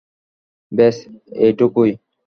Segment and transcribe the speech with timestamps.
[0.71, 0.97] ব্যাস,
[1.39, 1.91] এটুকুই।